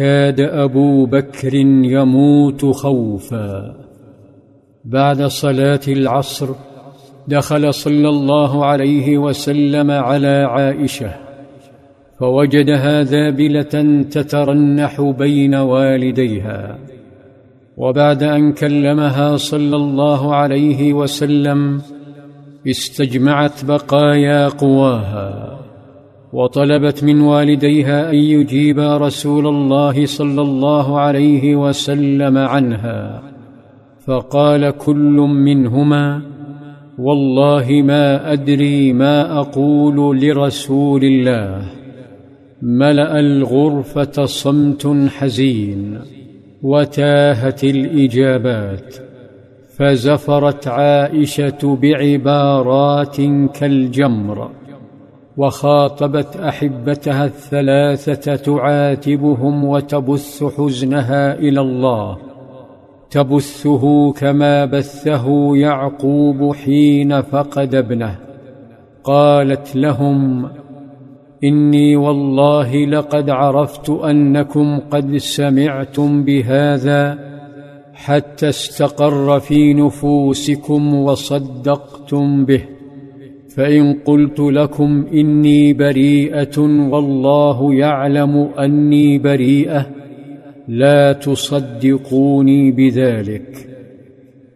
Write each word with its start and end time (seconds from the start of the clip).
كاد 0.00 0.40
أبو 0.40 1.06
بكر 1.06 1.54
يموت 1.84 2.64
خوفا. 2.64 3.76
بعد 4.84 5.22
صلاة 5.22 5.80
العصر 5.88 6.48
دخل 7.28 7.74
صلى 7.74 8.08
الله 8.08 8.64
عليه 8.66 9.18
وسلم 9.18 9.90
على 9.90 10.46
عائشة 10.50 11.10
فوجدها 12.20 13.02
ذابلة 13.02 14.02
تترنح 14.10 15.00
بين 15.00 15.54
والديها. 15.54 16.78
وبعد 17.76 18.22
أن 18.22 18.52
كلمها 18.52 19.36
صلى 19.36 19.76
الله 19.76 20.34
عليه 20.34 20.92
وسلم 20.92 21.82
استجمعت 22.66 23.64
بقايا 23.64 24.48
قواها. 24.48 25.59
وطلبت 26.32 27.04
من 27.04 27.20
والديها 27.20 28.10
أن 28.10 28.16
يجيبا 28.16 28.96
رسول 28.96 29.46
الله 29.46 30.06
صلى 30.06 30.42
الله 30.42 31.00
عليه 31.00 31.56
وسلم 31.56 32.38
عنها. 32.38 33.22
فقال 34.06 34.70
كل 34.70 35.16
منهما 35.46 36.22
والله 36.98 37.82
ما 37.84 38.32
أدري 38.32 38.92
ما 38.92 39.38
أقول 39.38 40.20
لرسول 40.20 41.04
الله. 41.04 41.64
ملأ 42.62 43.20
الغرفة 43.20 44.24
صمت 44.24 45.08
حزين 45.08 45.98
وتاهت 46.62 47.64
الإجابات. 47.64 48.96
فزفرت 49.76 50.68
عائشة 50.68 51.78
بعبارات 51.82 53.16
كالجمر. 53.60 54.59
وخاطبت 55.36 56.36
أحبتها 56.36 57.24
الثلاثة 57.24 58.36
تعاتبهم 58.36 59.64
وتبث 59.64 60.44
حزنها 60.44 61.34
إلى 61.34 61.60
الله. 61.60 62.18
تبثه 63.10 64.12
كما 64.12 64.64
بثه 64.64 65.56
يعقوب 65.56 66.54
حين 66.54 67.22
فقد 67.22 67.74
ابنه. 67.74 68.18
قالت 69.04 69.76
لهم 69.76 70.48
إني 71.44 71.96
والله 71.96 72.86
لقد 72.86 73.30
عرفت 73.30 73.90
أنكم 73.90 74.78
قد 74.90 75.16
سمعتم 75.16 76.24
بهذا 76.24 77.18
حتى 77.94 78.48
استقر 78.48 79.40
في 79.40 79.74
نفوسكم 79.74 80.94
وصدقتم 80.94 82.44
به. 82.44 82.79
فإن 83.54 83.92
قلت 83.92 84.40
لكم 84.40 85.06
إني 85.12 85.72
بريئة 85.72 86.58
والله 86.58 87.74
يعلم 87.74 88.36
أني 88.58 89.18
بريئة 89.18 89.86
لا 90.68 91.12
تصدقوني 91.12 92.70
بذلك. 92.70 93.66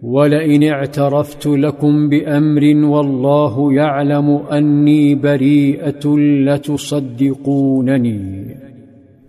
ولئن 0.03 0.63
اعترفت 0.63 1.47
لكم 1.47 2.09
بأمر 2.09 2.63
والله 2.87 3.73
يعلم 3.73 4.31
أني 4.31 5.15
بريئة 5.15 6.17
لتصدقونني. 6.47 8.45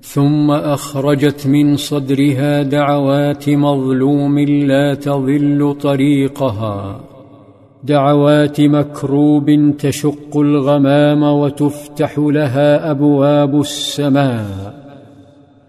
ثم 0.01 0.51
أخرجت 0.51 1.47
من 1.47 1.75
صدرها 1.75 2.63
دعوات 2.63 3.49
مظلوم 3.49 4.39
لا 4.39 4.93
تضل 4.93 5.75
طريقها. 5.81 7.14
دعوات 7.87 8.61
مكروب 8.61 9.75
تشق 9.79 10.37
الغمام 10.37 11.23
وتفتح 11.23 12.19
لها 12.19 12.91
أبواب 12.91 13.59
السماء. 13.59 14.85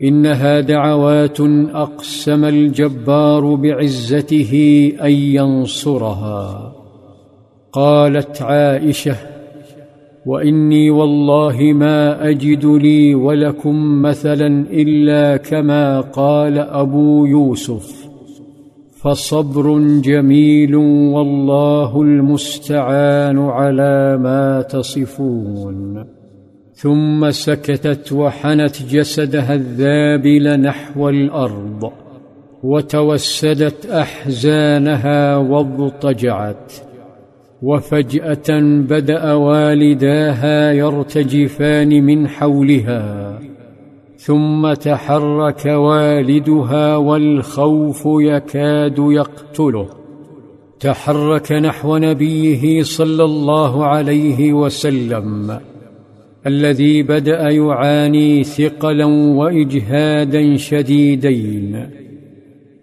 إنها 0.02 0.60
دعوات 0.60 1.40
أقسم 1.74 2.44
الجبار 2.44 3.54
بعزته 3.54 4.92
أن 5.02 5.10
ينصرها. 5.10 6.72
قالت 7.72 8.42
عائشة 8.42 9.16
وإني 10.26 10.90
والله 10.90 11.62
ما 11.62 12.28
أجد 12.28 12.64
لي 12.66 13.14
ولكم 13.14 14.02
مثلا 14.02 14.66
إلا 14.70 15.36
كما 15.36 16.00
قال 16.00 16.58
أبو 16.58 17.26
يوسف. 17.26 18.05
فصبر 19.02 19.78
جميل 20.00 20.74
والله 21.14 22.02
المستعان 22.02 23.38
على 23.38 24.16
ما 24.16 24.62
تصفون. 24.62 26.06
ثم 26.72 27.30
سكتت 27.30 28.12
وحنت 28.12 28.82
جسدها 28.82 29.54
الذابل 29.54 30.60
نحو 30.60 31.08
الأرض 31.08 31.92
وتوسدت 32.62 33.86
أحزانها 33.86 35.36
واضطجعت. 35.36 36.72
وفجأة 37.62 38.60
بدأ 38.88 39.32
والداها 39.32 40.72
يرتجفان 40.72 42.04
من 42.04 42.28
حولها. 42.28 43.38
ثم 44.16 44.72
تحرك 44.72 45.66
والدها 45.66 46.96
والخوف 46.96 48.02
يكاد 48.06 48.98
يقتله. 48.98 49.88
تحرك 50.80 51.52
نحو 51.52 51.96
نبيه 51.96 52.82
صلى 52.82 53.24
الله 53.24 53.84
عليه 53.84 54.52
وسلم 54.52 55.60
الذي 56.46 57.02
بدأ 57.02 57.50
يعاني 57.50 58.44
ثقلا 58.44 59.04
واجهادا 59.04 60.56
شديدين. 60.56 61.90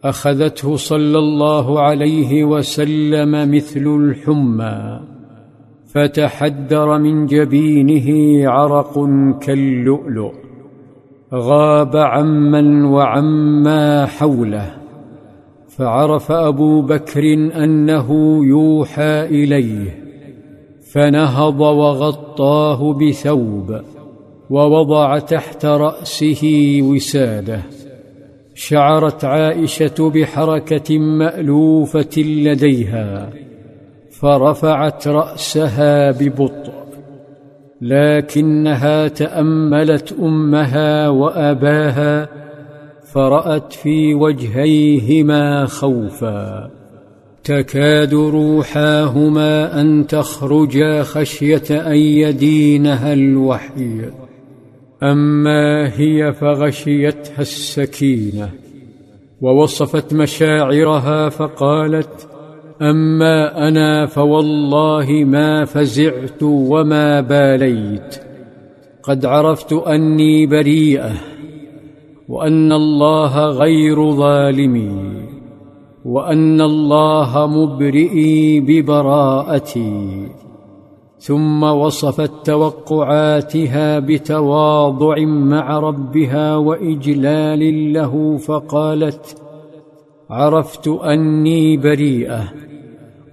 أخذته 0.04 0.76
صلى 0.76 1.20
الله 1.20 1.82
عليه 1.82 2.44
وسلم 2.44 3.56
مثل 3.56 3.86
الحمى 3.88 5.00
فتحدر 5.94 6.98
من 6.98 7.26
جبينه 7.26 8.08
عرق 8.50 9.10
كاللؤلؤ. 9.42 10.43
غاب 11.34 11.96
عمن 11.96 12.86
وعما 12.86 14.06
حوله 14.06 14.74
فعرف 15.78 16.32
أبو 16.32 16.82
بكر 16.82 17.24
أنه 17.34 18.40
يوحى 18.46 19.26
إليه 19.26 20.04
فنهض 20.94 21.60
وغطاه 21.60 22.94
بثوب 22.94 23.82
ووضع 24.50 25.20
تحت 25.20 25.66
رأسه 25.66 26.80
وساده. 26.84 27.62
شعرت 28.56 29.26
عائشة 29.26 30.12
بحركة 30.16 30.98
مألوفة 30.98 32.22
لديها 32.22 33.30
فرفعت 34.22 35.08
رأسها 35.08 36.12
ببطء. 36.12 36.83
لكنها 37.84 39.08
تأملت 39.08 40.16
أمها 40.22 41.10
وأباها 41.10 42.30
فرأت 43.14 43.74
في 43.74 44.14
وجهيهما 44.14 45.66
خوفا. 45.66 46.70
تكاد 47.44 48.14
روحاهما 48.14 49.82
أن 49.82 50.08
تخرجا 50.08 51.04
خشية 51.04 51.64
أن 51.72 51.98
يدينها 51.98 53.14
الوحي. 53.14 54.02
أما 55.04 55.92
هي 56.00 56.34
فغشيتها 56.34 57.42
السكينة 57.42 58.50
ووصفت 59.42 60.14
مشاعرها 60.14 61.30
فقالت 61.30 62.28
أما 62.82 63.68
أنا 63.68 64.06
فوالله 64.06 65.24
ما 65.26 65.66
فزعت 65.66 66.44
وما 66.44 67.22
باليت. 67.22 68.16
قد 69.04 69.26
عرفت 69.26 69.74
أني 69.74 70.46
بريئة 70.46 71.12
وأن 72.30 72.72
الله 72.72 73.48
غير 73.48 74.12
ظالمي 74.12 75.14
وأن 76.06 76.62
الله 76.62 77.48
مبرئي 77.48 78.60
ببراءتي. 78.60 80.28
ثم 81.24 81.64
وصفت 81.64 82.32
توقعاتها 82.46 84.00
بتواضع 84.00 85.20
مع 85.26 85.80
ربها 85.80 86.56
وإجلال 86.56 87.94
له 87.94 88.38
فقالت 88.38 89.43
عرفت 90.34 90.88
أني 90.88 91.78
بريئة 91.78 92.54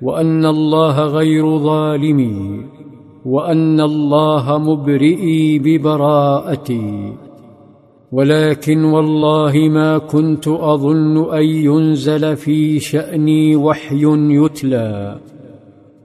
وأن 0.02 0.46
الله 0.46 1.00
غير 1.00 1.58
ظالمي 1.58 2.64
وأن 3.24 3.80
الله 3.80 4.58
مبرئي 4.58 5.58
ببراءتي. 5.58 7.12
ولكن 8.12 8.84
والله 8.84 9.52
ما 9.68 9.98
كنت 9.98 10.48
أظن 10.48 11.34
أن 11.34 11.44
ينزل 11.44 12.36
في 12.36 12.78
شأني 12.78 13.56
وحي 13.56 14.02
يتلى 14.44 15.18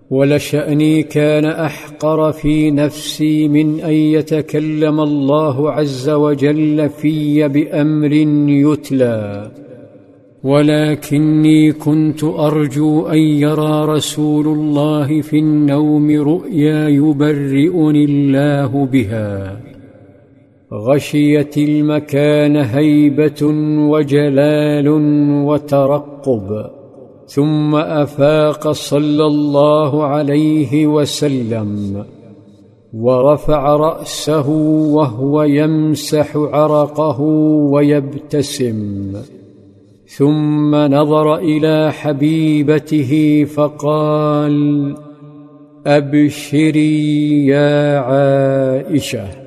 ولشاني 0.09 1.03
كان 1.03 1.45
أحقر 1.45 2.31
في 2.31 2.71
نفسي 2.71 3.47
من 3.47 3.79
أن 3.79 3.93
يتكلم 3.93 4.99
الله 4.99 5.71
عز 5.71 6.09
وجل 6.09 6.89
في 6.89 7.47
بأمر 7.47 8.13
يتلى. 8.71 9.51
ولكني 10.45 11.71
كنت 11.71 12.23
أرجو 12.23 13.07
أن 13.07 13.17
يرى 13.17 13.85
رسول 13.85 14.47
الله 14.47 15.21
في 15.21 15.39
النوم 15.39 16.11
رؤيا 16.11 16.87
يبرئني 16.87 18.05
الله 18.05 18.85
بها. 18.85 19.61
غشيت 20.73 21.57
المكان 21.57 22.55
هيبة 22.55 23.41
وجلال 23.91 24.89
وترقب 25.45 26.65
ثم 27.25 27.75
أفاق 27.75 28.71
صلى 28.71 29.25
الله 29.25 30.03
عليه 30.03 30.87
وسلم 30.87 32.03
ورفع 32.93 33.75
رأسه 33.75 34.49
وهو 34.95 35.43
يمسح 35.43 36.37
عرقه 36.37 37.21
ويبتسم. 37.71 39.13
ثم 40.17 40.75
نظر 40.75 41.35
إلى 41.35 41.91
حبيبته 41.91 43.45
فقال 43.55 44.95
أبشري 45.87 47.45
يا 47.47 47.99
عائشة. 47.99 49.44